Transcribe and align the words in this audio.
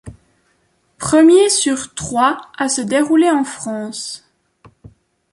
Premier 0.97 1.47
sur 1.49 1.93
trois 1.93 2.41
à 2.57 2.69
se 2.69 2.81
dérouler 2.81 3.29
en 3.29 3.43
France. 3.43 4.25